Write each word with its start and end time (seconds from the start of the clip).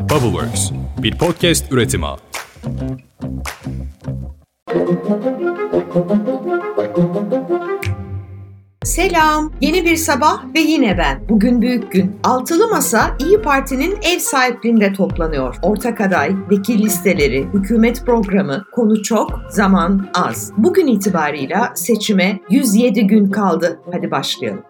Bubbleworks, 0.00 0.70
bir 1.02 1.18
podcast 1.18 1.72
üretimi. 1.72 2.06
Selam. 8.84 9.52
Yeni 9.60 9.84
bir 9.84 9.96
sabah 9.96 10.44
ve 10.54 10.60
yine 10.60 10.98
ben. 10.98 11.28
Bugün 11.28 11.62
büyük 11.62 11.92
gün. 11.92 12.16
Altılı 12.24 12.68
Masa 12.68 13.16
İyi 13.18 13.42
Parti'nin 13.42 13.98
ev 14.02 14.18
sahipliğinde 14.18 14.92
toplanıyor. 14.92 15.56
Ortak 15.62 16.00
aday, 16.00 16.36
vekil 16.50 16.82
listeleri, 16.82 17.46
hükümet 17.54 18.06
programı, 18.06 18.64
konu 18.72 19.02
çok, 19.02 19.40
zaman 19.50 20.08
az. 20.14 20.52
Bugün 20.56 20.86
itibarıyla 20.86 21.72
seçime 21.74 22.40
107 22.50 23.06
gün 23.06 23.30
kaldı. 23.30 23.80
Hadi 23.92 24.10
başlayalım. 24.10 24.62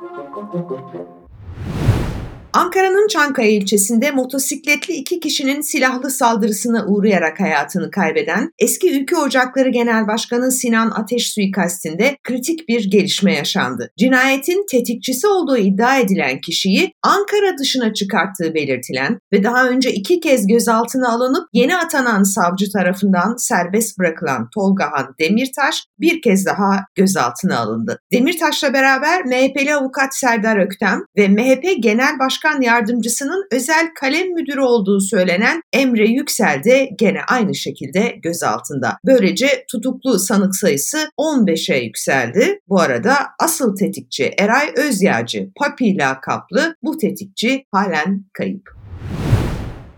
Ankara'nın 2.52 3.08
Çankaya 3.08 3.50
ilçesinde 3.50 4.10
motosikletli 4.10 4.94
iki 4.94 5.20
kişinin 5.20 5.60
silahlı 5.60 6.10
saldırısına 6.10 6.86
uğrayarak 6.86 7.40
hayatını 7.40 7.90
kaybeden 7.90 8.50
eski 8.58 9.00
Ülke 9.00 9.16
Ocakları 9.16 9.68
Genel 9.68 10.06
Başkanı 10.06 10.52
Sinan 10.52 10.90
Ateş 10.90 11.32
suikastinde 11.32 12.16
kritik 12.24 12.68
bir 12.68 12.90
gelişme 12.90 13.34
yaşandı. 13.34 13.90
Cinayetin 13.98 14.66
tetikçisi 14.70 15.26
olduğu 15.26 15.56
iddia 15.56 15.98
edilen 15.98 16.40
kişiyi 16.40 16.92
Ankara 17.02 17.58
dışına 17.58 17.94
çıkarttığı 17.94 18.54
belirtilen 18.54 19.18
ve 19.32 19.44
daha 19.44 19.68
önce 19.68 19.92
iki 19.92 20.20
kez 20.20 20.46
gözaltına 20.46 21.08
alınıp 21.08 21.48
yeni 21.52 21.76
atanan 21.76 22.22
savcı 22.22 22.72
tarafından 22.72 23.36
serbest 23.36 23.98
bırakılan 23.98 24.48
Tolgahan 24.54 25.14
Demirtaş 25.20 25.84
bir 26.00 26.22
kez 26.22 26.46
daha 26.46 26.84
gözaltına 26.94 27.58
alındı. 27.58 27.98
Demirtaş'la 28.12 28.72
beraber 28.72 29.24
MHP'li 29.24 29.74
avukat 29.74 30.16
Serdar 30.16 30.56
Öktem 30.66 31.04
ve 31.16 31.28
MHP 31.28 31.82
Genel 31.82 32.18
Başkanı 32.18 32.39
Başkan 32.44 32.60
Yardımcısının 32.60 33.46
özel 33.52 33.90
kalem 33.94 34.34
müdürü 34.34 34.60
olduğu 34.60 35.00
söylenen 35.00 35.62
Emre 35.72 36.08
Yüksel 36.08 36.64
de 36.64 36.90
gene 36.98 37.18
aynı 37.28 37.54
şekilde 37.54 38.18
gözaltında. 38.22 38.98
Böylece 39.06 39.64
tutuklu 39.70 40.18
sanık 40.18 40.56
sayısı 40.56 41.08
15'e 41.18 41.84
yükseldi. 41.84 42.60
Bu 42.68 42.80
arada 42.80 43.14
asıl 43.38 43.76
tetikçi 43.76 44.34
Eray 44.38 44.72
Özyağcı 44.76 45.50
Papi 45.56 45.98
lakaplı 45.98 46.74
bu 46.82 46.98
tetikçi 46.98 47.64
halen 47.72 48.24
kayıp. 48.32 48.80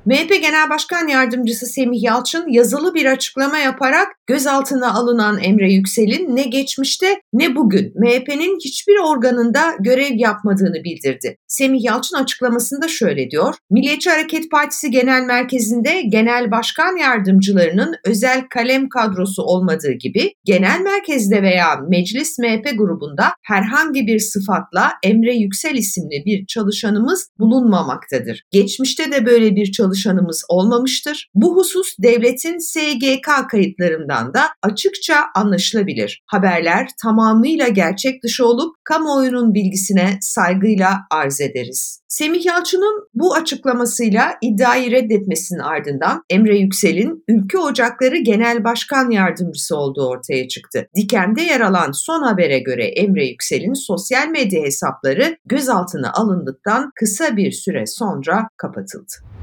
MHP 0.07 0.29
Genel 0.29 0.71
Başkan 0.71 1.09
Yardımcısı 1.09 1.67
Semih 1.67 2.03
Yalçın 2.03 2.49
yazılı 2.49 2.95
bir 2.95 3.07
açıklama 3.07 3.59
yaparak 3.59 4.09
gözaltına 4.33 4.95
alınan 4.95 5.39
Emre 5.43 5.73
Yüksel'in 5.73 6.37
ne 6.37 6.43
geçmişte 6.43 7.21
ne 7.33 7.57
bugün 7.57 7.93
MHP'nin 7.97 8.59
hiçbir 8.65 8.99
organında 8.99 9.61
görev 9.81 10.15
yapmadığını 10.15 10.85
bildirdi. 10.85 11.37
Semih 11.47 11.85
Yalçın 11.85 12.17
açıklamasında 12.17 12.89
şöyle 12.89 13.31
diyor. 13.31 13.55
Milliyetçi 13.71 14.11
Hareket 14.11 14.51
Partisi 14.51 14.91
Genel 14.91 15.23
Merkezi'nde 15.23 16.03
genel 16.03 16.51
başkan 16.51 16.97
yardımcılarının 16.97 17.95
özel 18.05 18.43
kalem 18.51 18.89
kadrosu 18.89 19.43
olmadığı 19.43 19.93
gibi 19.93 20.33
genel 20.45 20.81
merkezde 20.81 21.43
veya 21.43 21.67
meclis 21.89 22.39
MHP 22.39 22.79
grubunda 22.79 23.25
herhangi 23.43 24.07
bir 24.07 24.19
sıfatla 24.19 24.93
Emre 25.03 25.35
Yüksel 25.35 25.75
isimli 25.75 26.23
bir 26.27 26.47
çalışanımız 26.47 27.29
bulunmamaktadır. 27.39 28.43
Geçmişte 28.51 29.13
de 29.13 29.27
böyle 29.27 29.57
bir 29.57 29.73
çalışan 29.73 30.13
çalışanımız 30.13 30.45
olmamıştır. 30.49 31.31
Bu 31.35 31.57
husus 31.57 31.95
devletin 31.99 32.59
SGK 32.59 33.51
kayıtlarından 33.51 34.22
da 34.35 34.43
açıkça 34.63 35.17
anlaşılabilir. 35.35 36.23
Haberler 36.27 36.89
tamamıyla 37.03 37.69
gerçek 37.69 38.23
dışı 38.23 38.47
olup 38.47 38.77
kamuoyunun 38.85 39.55
bilgisine 39.55 40.19
saygıyla 40.21 40.99
arz 41.11 41.41
ederiz. 41.41 42.03
Semih 42.09 42.47
Yalçın'ın 42.47 43.09
bu 43.15 43.35
açıklamasıyla 43.35 44.35
iddiayı 44.43 44.91
reddetmesinin 44.91 45.59
ardından 45.61 46.23
Emre 46.31 46.59
Yüksel'in 46.59 47.25
Ülke 47.29 47.59
Ocakları 47.59 48.17
Genel 48.17 48.65
Başkan 48.65 49.11
Yardımcısı 49.11 49.77
olduğu 49.77 50.09
ortaya 50.09 50.49
çıktı. 50.49 50.89
Diken'de 50.97 51.43
yer 51.43 51.61
alan 51.61 51.93
son 51.93 52.23
habere 52.23 52.59
göre 52.59 52.87
Emre 52.87 53.27
Yüksel'in 53.27 53.75
sosyal 53.87 54.29
medya 54.29 54.63
hesapları 54.63 55.37
gözaltına 55.47 56.13
alındıktan 56.13 56.91
kısa 56.95 57.37
bir 57.37 57.53
süre 57.53 57.87
sonra 57.87 58.49
kapatıldı. 58.57 59.42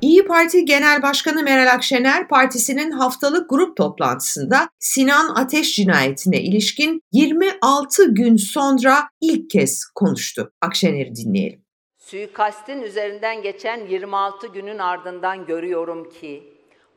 İyi 0.00 0.26
Parti 0.26 0.64
Genel 0.64 1.02
Başkanı 1.02 1.42
Meral 1.42 1.74
Akşener 1.74 2.28
partisinin 2.28 2.90
haftalık 2.90 3.50
grup 3.50 3.76
toplantısında 3.76 4.68
Sinan 4.78 5.34
Ateş 5.34 5.76
cinayetine 5.76 6.40
ilişkin 6.40 7.02
26 7.12 8.14
gün 8.14 8.36
sonra 8.36 9.08
ilk 9.20 9.50
kez 9.50 9.84
konuştu. 9.94 10.52
Akşener'i 10.60 11.16
dinleyelim. 11.16 11.64
Suikastin 11.98 12.82
üzerinden 12.82 13.42
geçen 13.42 13.86
26 13.86 14.46
günün 14.46 14.78
ardından 14.78 15.46
görüyorum 15.46 16.10
ki 16.10 16.42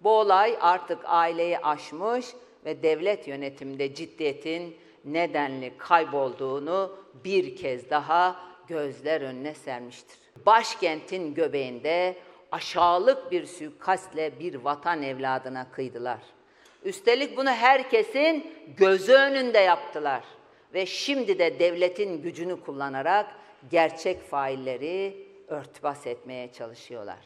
bu 0.03 0.09
olay 0.09 0.57
artık 0.61 0.99
aileyi 1.05 1.59
aşmış 1.59 2.25
ve 2.65 2.83
devlet 2.83 3.27
yönetiminde 3.27 3.95
ciddiyetin 3.95 4.75
nedenli 5.05 5.73
kaybolduğunu 5.77 6.95
bir 7.25 7.55
kez 7.55 7.89
daha 7.89 8.35
gözler 8.67 9.21
önüne 9.21 9.53
sermiştir. 9.53 10.17
Başkentin 10.45 11.33
göbeğinde 11.33 12.15
aşağılık 12.51 13.31
bir 13.31 13.45
suikastle 13.45 14.39
bir 14.39 14.55
vatan 14.55 15.03
evladına 15.03 15.71
kıydılar. 15.71 16.19
Üstelik 16.83 17.37
bunu 17.37 17.49
herkesin 17.49 18.53
gözü 18.77 19.13
önünde 19.13 19.59
yaptılar. 19.59 20.23
Ve 20.73 20.85
şimdi 20.85 21.39
de 21.39 21.59
devletin 21.59 22.21
gücünü 22.21 22.61
kullanarak 22.61 23.35
gerçek 23.71 24.21
failleri 24.21 25.27
örtbas 25.47 26.07
etmeye 26.07 26.53
çalışıyorlar. 26.53 27.19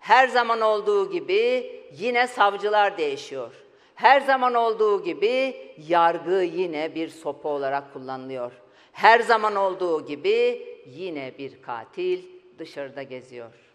Her 0.00 0.28
zaman 0.28 0.60
olduğu 0.60 1.10
gibi 1.10 1.72
yine 1.92 2.26
savcılar 2.26 2.98
değişiyor. 2.98 3.54
Her 3.94 4.20
zaman 4.20 4.54
olduğu 4.54 5.04
gibi 5.04 5.56
yargı 5.88 6.42
yine 6.42 6.94
bir 6.94 7.08
sopa 7.08 7.48
olarak 7.48 7.92
kullanılıyor. 7.92 8.52
Her 8.92 9.20
zaman 9.20 9.56
olduğu 9.56 10.06
gibi 10.06 10.68
yine 10.86 11.32
bir 11.38 11.62
katil 11.62 12.22
dışarıda 12.58 13.02
geziyor. 13.02 13.65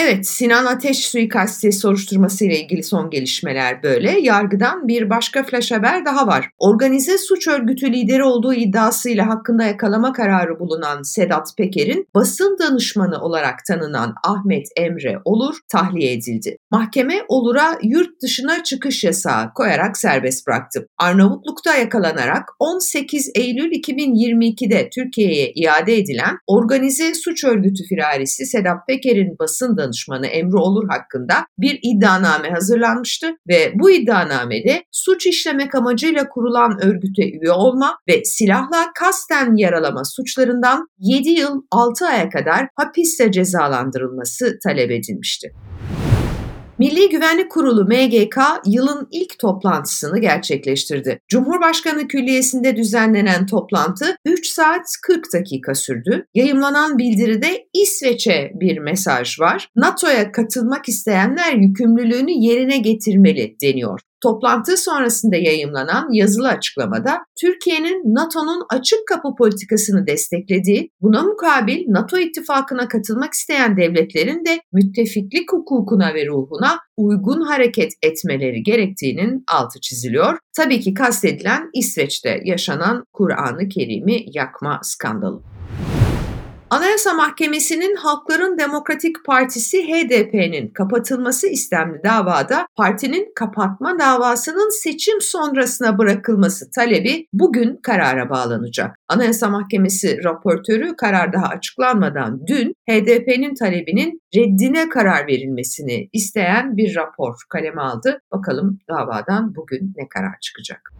Evet, 0.00 0.26
Sinan 0.26 0.66
Ateş 0.66 1.08
suikasti 1.08 1.72
soruşturması 1.72 2.44
ile 2.44 2.60
ilgili 2.60 2.82
son 2.82 3.10
gelişmeler 3.10 3.82
böyle. 3.82 4.20
Yargıdan 4.20 4.88
bir 4.88 5.10
başka 5.10 5.42
flash 5.42 5.72
haber 5.72 6.04
daha 6.04 6.26
var. 6.26 6.50
Organize 6.58 7.18
suç 7.18 7.48
örgütü 7.48 7.92
lideri 7.92 8.24
olduğu 8.24 8.54
iddiasıyla 8.54 9.26
hakkında 9.26 9.64
yakalama 9.64 10.12
kararı 10.12 10.58
bulunan 10.60 11.02
Sedat 11.02 11.56
Peker'in 11.56 12.06
basın 12.14 12.56
danışmanı 12.60 13.20
olarak 13.20 13.64
tanınan 13.64 14.14
Ahmet 14.24 14.66
Emre 14.76 15.18
Olur 15.24 15.56
tahliye 15.68 16.12
edildi. 16.12 16.56
Mahkeme 16.70 17.14
Olur'a 17.28 17.78
yurt 17.82 18.22
dışına 18.22 18.62
çıkış 18.64 19.04
yasağı 19.04 19.54
koyarak 19.54 19.96
serbest 19.96 20.46
bıraktı. 20.46 20.88
Arnavutluk'ta 20.98 21.76
yakalanarak 21.76 22.48
18 22.58 23.30
Eylül 23.34 23.72
2022'de 23.72 24.90
Türkiye'ye 24.90 25.52
iade 25.54 25.96
edilen 25.96 26.38
organize 26.46 27.14
suç 27.14 27.44
örgütü 27.44 27.84
firarisi 27.84 28.46
Sedat 28.46 28.86
Peker'in 28.86 29.38
basın 29.38 29.76
danışmanı 29.76 29.87
danışmanı 29.88 30.26
Emre 30.26 30.56
Olur 30.56 30.88
hakkında 30.88 31.34
bir 31.58 31.78
iddianame 31.82 32.50
hazırlanmıştı 32.50 33.26
ve 33.48 33.72
bu 33.74 33.90
iddianamede 33.90 34.84
suç 34.92 35.26
işlemek 35.26 35.74
amacıyla 35.74 36.28
kurulan 36.28 36.78
örgüte 36.82 37.22
üye 37.30 37.52
olma 37.52 37.98
ve 38.08 38.24
silahla 38.24 38.86
kasten 38.94 39.56
yaralama 39.56 40.04
suçlarından 40.04 40.86
7 40.98 41.28
yıl 41.28 41.62
6 41.70 42.06
aya 42.06 42.28
kadar 42.28 42.68
hapiste 42.74 43.32
cezalandırılması 43.32 44.58
talep 44.64 44.90
edilmişti. 44.90 45.52
Milli 46.78 47.08
Güvenlik 47.08 47.50
Kurulu 47.50 47.84
MGK 47.84 48.38
yılın 48.66 49.08
ilk 49.10 49.38
toplantısını 49.38 50.18
gerçekleştirdi. 50.18 51.20
Cumhurbaşkanı 51.28 52.08
Külliyesi'nde 52.08 52.76
düzenlenen 52.76 53.46
toplantı 53.46 54.16
3 54.24 54.46
saat 54.46 54.86
40 55.02 55.24
dakika 55.34 55.74
sürdü. 55.74 56.26
Yayımlanan 56.34 56.98
bildiride 56.98 57.66
İsveç'e 57.74 58.52
bir 58.54 58.78
mesaj 58.78 59.40
var. 59.40 59.68
NATO'ya 59.76 60.32
katılmak 60.32 60.88
isteyenler 60.88 61.52
yükümlülüğünü 61.52 62.32
yerine 62.32 62.78
getirmeli 62.78 63.56
deniyor. 63.62 64.00
Toplantı 64.20 64.76
sonrasında 64.76 65.36
yayımlanan 65.36 66.12
yazılı 66.12 66.48
açıklamada 66.48 67.18
Türkiye'nin 67.40 68.14
NATO'nun 68.14 68.66
açık 68.70 68.98
kapı 69.08 69.28
politikasını 69.38 70.06
desteklediği, 70.06 70.90
buna 71.00 71.22
mukabil 71.22 71.84
NATO 71.88 72.18
ittifakına 72.18 72.88
katılmak 72.88 73.32
isteyen 73.32 73.76
devletlerin 73.76 74.44
de 74.44 74.60
müttefiklik 74.72 75.52
hukukuna 75.52 76.14
ve 76.14 76.26
ruhuna 76.26 76.78
uygun 76.96 77.40
hareket 77.40 77.92
etmeleri 78.02 78.62
gerektiğinin 78.62 79.44
altı 79.48 79.80
çiziliyor. 79.80 80.38
Tabii 80.56 80.80
ki 80.80 80.94
kastedilen 80.94 81.70
İsveç'te 81.74 82.40
yaşanan 82.44 83.04
Kur'an-ı 83.12 83.68
Kerim'i 83.68 84.24
yakma 84.34 84.80
skandalı. 84.82 85.42
Anayasa 86.70 87.14
Mahkemesi'nin 87.14 87.96
Halkların 87.96 88.58
Demokratik 88.58 89.16
Partisi 89.26 89.82
HDP'nin 89.82 90.68
kapatılması 90.68 91.48
istemli 91.48 92.00
davada 92.04 92.66
partinin 92.76 93.32
kapatma 93.34 93.98
davasının 93.98 94.70
seçim 94.82 95.20
sonrasına 95.20 95.98
bırakılması 95.98 96.70
talebi 96.70 97.26
bugün 97.32 97.76
karara 97.82 98.30
bağlanacak. 98.30 98.96
Anayasa 99.08 99.48
Mahkemesi 99.48 100.24
raportörü 100.24 100.96
karar 100.96 101.32
daha 101.32 101.46
açıklanmadan 101.46 102.46
dün 102.46 102.74
HDP'nin 102.90 103.54
talebinin 103.54 104.20
reddine 104.36 104.88
karar 104.88 105.26
verilmesini 105.26 106.08
isteyen 106.12 106.76
bir 106.76 106.96
rapor 106.96 107.34
kaleme 107.48 107.82
aldı. 107.82 108.20
Bakalım 108.32 108.78
davadan 108.88 109.54
bugün 109.54 109.92
ne 109.96 110.08
karar 110.08 110.34
çıkacak. 110.40 110.92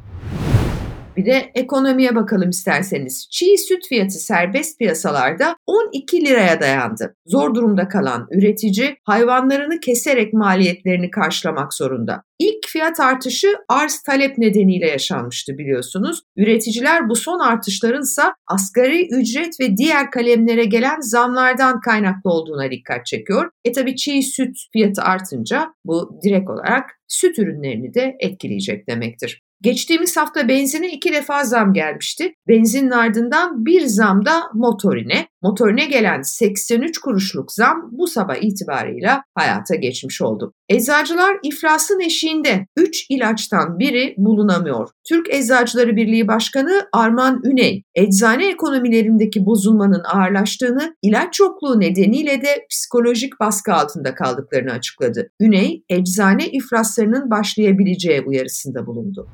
Bir 1.18 1.26
de 1.26 1.50
ekonomiye 1.54 2.14
bakalım 2.14 2.50
isterseniz. 2.50 3.28
Çiğ 3.30 3.58
süt 3.58 3.88
fiyatı 3.88 4.18
serbest 4.18 4.78
piyasalarda 4.78 5.56
12 5.66 6.24
liraya 6.24 6.60
dayandı. 6.60 7.16
Zor 7.26 7.54
durumda 7.54 7.88
kalan 7.88 8.26
üretici 8.30 8.96
hayvanlarını 9.04 9.80
keserek 9.80 10.32
maliyetlerini 10.32 11.10
karşılamak 11.10 11.74
zorunda. 11.74 12.22
İlk 12.38 12.68
fiyat 12.68 13.00
artışı 13.00 13.48
arz 13.68 14.02
talep 14.02 14.38
nedeniyle 14.38 14.86
yaşanmıştı 14.86 15.58
biliyorsunuz. 15.58 16.22
Üreticiler 16.36 17.08
bu 17.08 17.16
son 17.16 17.38
artışların 17.38 18.02
ise 18.02 18.22
asgari 18.46 19.08
ücret 19.08 19.60
ve 19.60 19.76
diğer 19.76 20.10
kalemlere 20.10 20.64
gelen 20.64 21.00
zamlardan 21.00 21.80
kaynaklı 21.80 22.30
olduğuna 22.30 22.70
dikkat 22.70 23.06
çekiyor. 23.06 23.50
E 23.64 23.72
tabi 23.72 23.96
çiğ 23.96 24.22
süt 24.22 24.56
fiyatı 24.72 25.02
artınca 25.02 25.74
bu 25.84 26.20
direkt 26.24 26.50
olarak 26.50 26.90
süt 27.08 27.38
ürünlerini 27.38 27.94
de 27.94 28.16
etkileyecek 28.20 28.88
demektir. 28.88 29.42
Geçtiğimiz 29.60 30.16
hafta 30.16 30.48
benzine 30.48 30.92
iki 30.92 31.12
defa 31.12 31.44
zam 31.44 31.72
gelmişti. 31.72 32.34
Benzinin 32.48 32.90
ardından 32.90 33.66
bir 33.66 33.86
zam 33.86 34.24
da 34.24 34.42
motorine. 34.54 35.28
Motorine 35.42 35.86
gelen 35.86 36.22
83 36.22 36.98
kuruşluk 36.98 37.52
zam 37.52 37.88
bu 37.92 38.06
sabah 38.06 38.36
itibarıyla 38.36 39.22
hayata 39.34 39.74
geçmiş 39.74 40.22
oldu. 40.22 40.52
Eczacılar 40.68 41.36
iflasın 41.42 42.00
eşiğinde 42.00 42.66
3 42.76 43.06
ilaçtan 43.10 43.78
biri 43.78 44.14
bulunamıyor. 44.16 44.88
Türk 45.08 45.34
Eczacıları 45.34 45.96
Birliği 45.96 46.28
Başkanı 46.28 46.88
Arman 46.92 47.40
Üney, 47.44 47.82
eczane 47.94 48.48
ekonomilerindeki 48.48 49.46
bozulmanın 49.46 50.02
ağırlaştığını, 50.04 50.96
ilaç 51.02 51.40
yokluğu 51.40 51.80
nedeniyle 51.80 52.42
de 52.42 52.66
psikolojik 52.70 53.40
baskı 53.40 53.74
altında 53.74 54.14
kaldıklarını 54.14 54.72
açıkladı. 54.72 55.30
Üney, 55.40 55.84
eczane 55.88 56.46
iflaslarının 56.46 57.30
başlayabileceği 57.30 58.20
uyarısında 58.20 58.86
bulundu. 58.86 59.28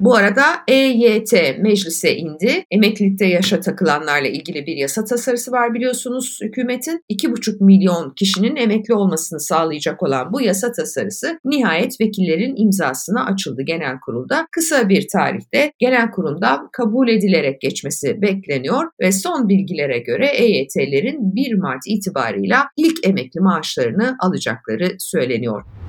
Bu 0.00 0.14
arada 0.14 0.44
EYT 0.68 1.32
meclise 1.58 2.16
indi. 2.16 2.64
Emeklilikte 2.70 3.26
yaşa 3.26 3.60
takılanlarla 3.60 4.28
ilgili 4.28 4.66
bir 4.66 4.76
yasa 4.76 5.04
tasarısı 5.04 5.52
var 5.52 5.74
biliyorsunuz 5.74 6.38
hükümetin. 6.42 7.04
2,5 7.10 7.64
milyon 7.64 8.10
kişinin 8.10 8.56
emekli 8.56 8.94
olmasını 8.94 9.40
sağlayacak 9.40 10.02
olan 10.02 10.32
bu 10.32 10.40
yasa 10.40 10.72
tasarısı 10.72 11.40
nihayet 11.44 12.00
vekillerin 12.00 12.56
imzasına 12.56 13.26
açıldı 13.26 13.62
genel 13.62 14.00
kurulda. 14.00 14.46
Kısa 14.50 14.88
bir 14.88 15.08
tarihte 15.08 15.72
genel 15.78 16.10
kurulda 16.10 16.68
kabul 16.72 17.08
edilerek 17.08 17.60
geçmesi 17.60 18.22
bekleniyor 18.22 18.84
ve 19.00 19.12
son 19.12 19.48
bilgilere 19.48 19.98
göre 19.98 20.26
EYT'lerin 20.26 21.34
1 21.34 21.54
Mart 21.54 21.82
itibarıyla 21.86 22.68
ilk 22.76 23.06
emekli 23.06 23.40
maaşlarını 23.40 24.16
alacakları 24.20 24.96
söyleniyor. 24.98 25.79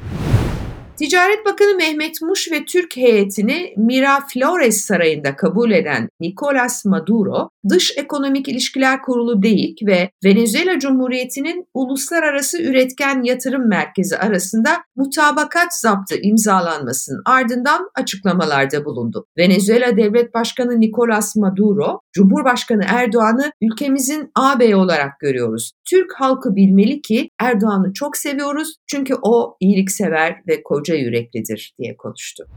Ticaret 1.01 1.45
Bakanı 1.45 1.75
Mehmet 1.75 2.21
Muş 2.21 2.51
ve 2.51 2.65
Türk 2.65 2.97
heyetini 2.97 3.73
Miraflores 3.77 4.81
Sarayı'nda 4.81 5.35
kabul 5.35 5.71
eden 5.71 6.09
Nicolas 6.19 6.85
Maduro, 6.85 7.49
Dış 7.69 7.97
Ekonomik 7.97 8.47
İlişkiler 8.47 9.01
Kurulu 9.01 9.43
DEİK 9.43 9.79
ve 9.87 10.09
Venezuela 10.23 10.79
Cumhuriyeti'nin 10.79 11.65
Uluslararası 11.73 12.61
Üretken 12.61 13.23
Yatırım 13.23 13.69
Merkezi 13.69 14.17
arasında 14.17 14.69
mutabakat 14.95 15.79
zaptı 15.81 16.15
imzalanmasının 16.21 17.21
ardından 17.25 17.89
açıklamalarda 17.95 18.85
bulundu. 18.85 19.25
Venezuela 19.37 19.97
Devlet 19.97 20.33
Başkanı 20.33 20.79
Nicolas 20.79 21.35
Maduro, 21.35 21.99
Cumhurbaşkanı 22.13 22.83
Erdoğan'ı 22.87 23.51
ülkemizin 23.61 24.31
ağabeyi 24.35 24.75
olarak 24.75 25.19
görüyoruz. 25.19 25.71
Türk 25.89 26.13
halkı 26.15 26.55
bilmeli 26.55 27.01
ki 27.01 27.29
Erdoğan'ı 27.39 27.93
çok 27.93 28.17
seviyoruz 28.17 28.75
çünkü 28.87 29.15
o 29.21 29.55
iyiliksever 29.59 30.41
ve 30.47 30.63
koca 30.63 30.90
yüreklidir 30.95 31.73
diye 31.79 31.97
konuştu. 31.97 32.47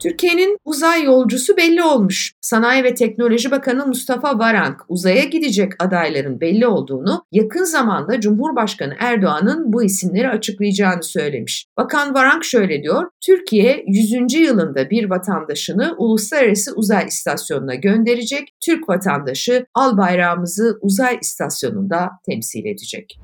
Türkiye'nin 0.00 0.58
uzay 0.64 1.04
yolcusu 1.04 1.56
belli 1.56 1.82
olmuş. 1.82 2.32
Sanayi 2.40 2.84
ve 2.84 2.94
Teknoloji 2.94 3.50
Bakanı 3.50 3.86
Mustafa 3.86 4.38
Varank 4.38 4.76
uzaya 4.88 5.24
gidecek 5.24 5.72
adayların 5.78 6.40
belli 6.40 6.66
olduğunu, 6.66 7.24
yakın 7.32 7.64
zamanda 7.64 8.20
Cumhurbaşkanı 8.20 8.94
Erdoğan'ın 8.98 9.72
bu 9.72 9.82
isimleri 9.82 10.28
açıklayacağını 10.28 11.02
söylemiş. 11.02 11.66
Bakan 11.76 12.14
Varank 12.14 12.44
şöyle 12.44 12.82
diyor, 12.82 13.08
Türkiye 13.26 13.84
100. 13.86 14.34
yılında 14.34 14.90
bir 14.90 15.10
vatandaşını 15.10 15.94
uluslararası 15.98 16.72
uzay 16.76 17.06
istasyonuna 17.06 17.74
gönderecek, 17.74 18.48
Türk 18.64 18.88
vatandaşı 18.88 19.66
al 19.74 19.98
bayrağımızı 19.98 20.78
uzay 20.80 21.18
istasyonunda 21.22 22.10
temsil 22.26 22.64
edecek. 22.64 23.18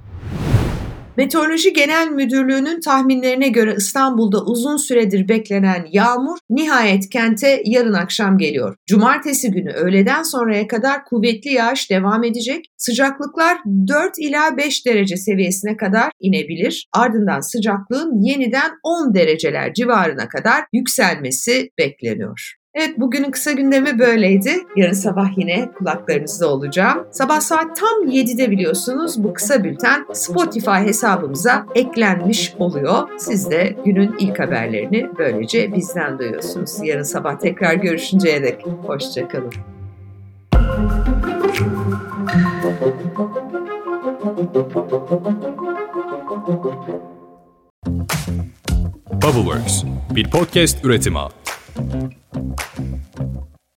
Meteoroloji 1.16 1.72
Genel 1.72 2.08
Müdürlüğü'nün 2.08 2.80
tahminlerine 2.80 3.48
göre 3.48 3.74
İstanbul'da 3.78 4.44
uzun 4.44 4.76
süredir 4.76 5.28
beklenen 5.28 5.86
yağmur 5.92 6.38
nihayet 6.50 7.10
kente 7.10 7.62
yarın 7.64 7.92
akşam 7.92 8.38
geliyor. 8.38 8.76
Cumartesi 8.86 9.50
günü 9.50 9.72
öğleden 9.72 10.22
sonraya 10.22 10.66
kadar 10.66 11.04
kuvvetli 11.04 11.52
yağış 11.52 11.90
devam 11.90 12.24
edecek. 12.24 12.64
Sıcaklıklar 12.76 13.58
4 13.88 14.18
ila 14.18 14.56
5 14.56 14.86
derece 14.86 15.16
seviyesine 15.16 15.76
kadar 15.76 16.10
inebilir. 16.20 16.86
Ardından 16.92 17.40
sıcaklığın 17.40 18.22
yeniden 18.22 18.70
10 18.82 19.14
dereceler 19.14 19.74
civarına 19.74 20.28
kadar 20.28 20.64
yükselmesi 20.72 21.70
bekleniyor. 21.78 22.56
Evet 22.78 22.98
bugünün 22.98 23.30
kısa 23.30 23.52
gündemi 23.52 23.98
böyleydi. 23.98 24.50
Yarın 24.76 24.92
sabah 24.92 25.38
yine 25.38 25.72
kulaklarınızda 25.78 26.48
olacağım. 26.48 27.06
Sabah 27.10 27.40
saat 27.40 27.76
tam 27.76 28.08
7'de 28.08 28.50
biliyorsunuz 28.50 29.24
bu 29.24 29.34
kısa 29.34 29.64
bülten 29.64 30.06
Spotify 30.12 30.70
hesabımıza 30.70 31.66
eklenmiş 31.74 32.54
oluyor. 32.58 33.08
Siz 33.18 33.50
de 33.50 33.76
günün 33.84 34.14
ilk 34.18 34.40
haberlerini 34.40 35.10
böylece 35.18 35.74
bizden 35.74 36.18
duyuyorsunuz. 36.18 36.76
Yarın 36.82 37.02
sabah 37.02 37.38
tekrar 37.38 37.74
görüşünceye 37.74 38.42
dek 38.42 38.66
hoşçakalın. 38.86 39.52
Bubbleworks 49.22 49.84
bir 50.14 50.30
podcast 50.30 50.84
üretimi. 50.84 51.18
Thank 51.76 52.16
you. 52.78 53.55